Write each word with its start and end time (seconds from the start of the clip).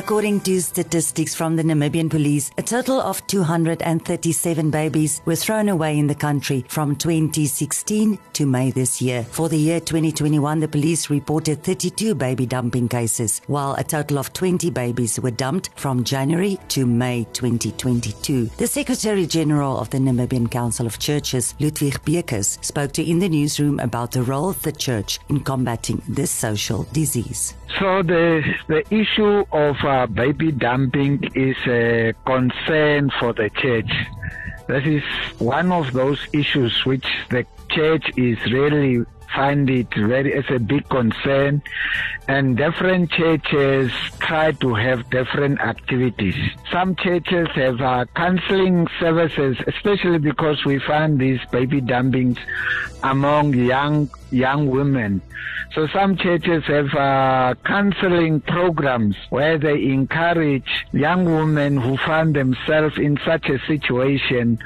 According 0.00 0.40
to 0.40 0.62
statistics 0.62 1.34
from 1.34 1.56
the 1.56 1.62
Namibian 1.62 2.08
police, 2.08 2.50
a 2.56 2.62
total 2.62 3.02
of 3.02 3.24
237 3.26 4.70
babies 4.70 5.20
were 5.26 5.36
thrown 5.36 5.68
away 5.68 5.98
in 5.98 6.06
the 6.06 6.14
country 6.14 6.64
from 6.68 6.96
2016 6.96 8.18
to 8.32 8.46
May 8.46 8.70
this 8.70 9.02
year. 9.02 9.24
For 9.24 9.50
the 9.50 9.58
year 9.58 9.78
2021, 9.78 10.60
the 10.60 10.68
police 10.68 11.10
reported 11.10 11.62
32 11.62 12.14
baby 12.14 12.46
dumping 12.46 12.88
cases, 12.88 13.42
while 13.46 13.74
a 13.74 13.84
total 13.84 14.18
of 14.18 14.32
20 14.32 14.70
babies 14.70 15.20
were 15.20 15.30
dumped 15.30 15.68
from 15.76 16.02
January 16.02 16.58
to 16.68 16.86
May 16.86 17.24
2022. 17.34 18.46
The 18.56 18.66
Secretary 18.66 19.26
General 19.26 19.78
of 19.78 19.90
the 19.90 19.98
Namibian 19.98 20.50
Council 20.50 20.86
of 20.86 20.98
Churches, 20.98 21.54
Ludwig 21.60 22.02
Beukes, 22.06 22.56
spoke 22.64 22.92
to 22.92 23.04
In 23.04 23.18
the 23.18 23.28
Newsroom 23.28 23.78
about 23.80 24.12
the 24.12 24.22
role 24.22 24.48
of 24.48 24.62
the 24.62 24.72
church 24.72 25.20
in 25.28 25.40
combating 25.40 26.02
this 26.08 26.30
social 26.30 26.84
disease. 26.84 27.54
So 27.78 28.02
the 28.02 28.42
the 28.66 28.82
issue 28.94 29.44
of 29.52 29.76
uh, 29.84 29.89
baby 30.06 30.52
dumping 30.52 31.22
is 31.34 31.56
a 31.66 32.12
concern 32.24 33.10
for 33.18 33.32
the 33.32 33.50
church. 33.50 33.90
This 34.68 34.84
is 34.86 35.02
one 35.40 35.72
of 35.72 35.92
those 35.92 36.20
issues 36.32 36.84
which 36.84 37.06
the 37.28 37.44
church 37.70 38.04
is 38.16 38.38
really 38.52 39.04
find 39.34 39.68
it 39.70 39.88
very 39.94 40.32
as 40.34 40.44
a 40.50 40.58
big 40.58 40.88
concern. 40.88 41.62
And 42.28 42.56
different 42.56 43.10
churches 43.10 43.90
try 44.20 44.52
to 44.52 44.74
have 44.74 45.08
different 45.10 45.60
activities. 45.60 46.36
Some 46.70 46.94
churches 46.96 47.48
have 47.54 47.80
uh, 47.80 48.04
counseling 48.14 48.86
services 48.98 49.56
especially 49.66 50.18
because 50.18 50.64
we 50.64 50.78
find 50.78 51.18
these 51.18 51.40
baby 51.50 51.80
dumpings 51.80 52.38
among 53.02 53.54
young 53.54 54.08
young 54.30 54.70
women. 54.70 55.22
So 55.74 55.86
some 55.88 56.16
churches 56.16 56.64
have 56.64 56.92
uh, 56.94 57.54
counseling 57.64 58.40
programs 58.40 59.16
where 59.30 59.56
they 59.56 59.84
encourage 59.84 60.86
young 60.92 61.24
women 61.24 61.76
who 61.76 61.96
find 61.96 62.34
themselves 62.34 62.98
in 62.98 63.18
such 63.24 63.48
a 63.48 63.58
situation 63.66 64.58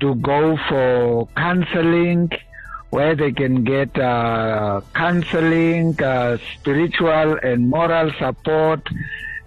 to 0.00 0.14
go 0.16 0.56
for 0.68 1.28
counseling 1.36 2.30
where 2.90 3.14
they 3.14 3.32
can 3.32 3.64
get 3.64 3.96
uh, 3.98 4.80
counseling, 4.94 6.00
uh, 6.02 6.38
spiritual 6.54 7.38
and 7.42 7.68
moral 7.68 8.10
support, 8.18 8.86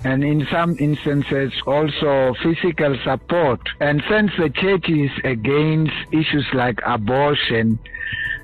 and 0.03 0.23
in 0.23 0.45
some 0.51 0.75
instances 0.79 1.53
also 1.65 2.33
physical 2.41 2.97
support. 3.03 3.59
And 3.79 4.03
since 4.09 4.31
the 4.37 4.49
church 4.49 4.89
is 4.89 5.11
against 5.23 5.93
issues 6.11 6.47
like 6.53 6.79
abortion, 6.85 7.79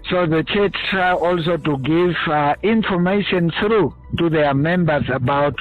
so 0.09 0.25
the 0.25 0.43
church 0.43 0.75
try 0.89 1.13
also 1.13 1.57
to 1.57 1.77
give 1.79 2.15
uh, 2.27 2.55
information 2.63 3.51
through 3.59 3.93
to 4.17 4.29
their 4.29 4.53
members 4.53 5.03
about 5.09 5.55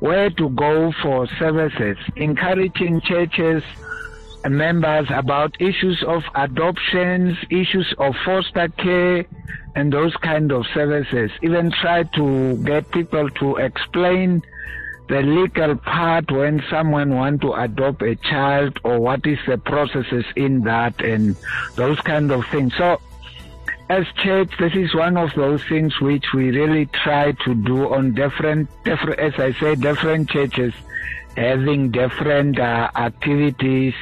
where 0.00 0.30
to 0.30 0.48
go 0.50 0.92
for 1.02 1.26
services, 1.38 1.96
encouraging 2.16 3.00
churches 3.02 3.62
members 4.48 5.06
about 5.10 5.60
issues 5.60 6.02
of 6.06 6.22
adoptions, 6.34 7.36
issues 7.50 7.94
of 7.98 8.14
foster 8.24 8.68
care, 8.68 9.24
and 9.74 9.92
those 9.92 10.14
kind 10.16 10.52
of 10.52 10.64
services. 10.72 11.30
Even 11.42 11.70
try 11.70 12.02
to 12.02 12.56
get 12.64 12.90
people 12.92 13.28
to 13.30 13.56
explain 13.56 14.42
the 15.08 15.20
legal 15.20 15.76
part 15.76 16.30
when 16.30 16.62
someone 16.70 17.14
want 17.14 17.40
to 17.42 17.52
adopt 17.52 18.02
a 18.02 18.16
child 18.16 18.78
or 18.84 18.98
what 18.98 19.26
is 19.26 19.38
the 19.46 19.58
processes 19.58 20.24
in 20.36 20.62
that 20.62 20.98
and 21.02 21.36
those 21.74 22.00
kind 22.00 22.30
of 22.30 22.44
things. 22.46 22.74
So 22.76 23.00
as 23.90 24.06
church, 24.22 24.50
this 24.58 24.74
is 24.74 24.94
one 24.94 25.18
of 25.18 25.34
those 25.34 25.62
things 25.64 26.00
which 26.00 26.24
we 26.32 26.50
really 26.50 26.86
try 26.86 27.32
to 27.44 27.54
do 27.54 27.92
on 27.92 28.14
different, 28.14 28.70
different 28.84 29.20
as 29.20 29.34
I 29.38 29.52
say, 29.60 29.74
different 29.74 30.30
churches 30.30 30.72
having 31.36 31.90
different 31.90 32.58
uh, 32.58 32.88
activities 32.94 33.94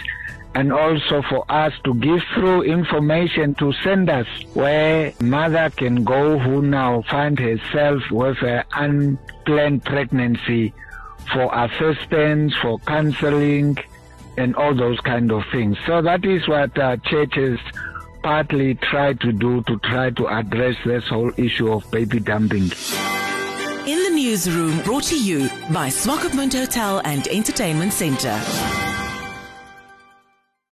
and 0.55 0.73
also 0.73 1.23
for 1.23 1.45
us 1.51 1.73
to 1.85 1.95
give 1.95 2.21
through 2.35 2.63
information 2.63 3.55
to 3.55 3.73
send 3.83 4.11
us 4.11 4.27
where 4.55 5.13
mother 5.21 5.71
can 5.71 6.05
go 6.05 6.39
who 6.39 6.63
now 6.63 7.03
find 7.03 7.39
herself 7.39 8.03
with 8.11 8.43
an 8.43 8.65
unplanned 8.75 9.85
pregnancy 9.85 10.75
for 11.33 11.51
assistance, 11.55 12.55
for 12.61 12.79
counseling, 12.81 13.79
and 14.37 14.55
all 14.57 14.75
those 14.75 15.01
kind 15.01 15.31
of 15.33 15.43
things. 15.53 15.77
So 15.87 16.03
that 16.03 16.25
is 16.25 16.47
what 16.49 16.77
uh, 16.79 16.97
churches 16.99 17.59
partly 18.23 18.75
try 18.75 19.15
to 19.15 19.33
do 19.33 19.63
to 19.63 19.79
try 19.79 20.11
to 20.11 20.27
address 20.29 20.77
this 20.85 21.07
whole 21.09 21.33
issue 21.37 21.73
of 21.73 21.91
baby 21.91 22.21
dumping. 22.21 22.71
In 23.87 23.99
the 24.05 24.11
newsroom, 24.15 24.81
brought 24.83 25.05
to 25.05 25.21
you 25.21 25.49
by 25.73 25.89
Swakopmund 25.89 26.53
Hotel 26.53 27.01
and 27.05 27.27
Entertainment 27.29 27.93
Centre. 27.93 28.41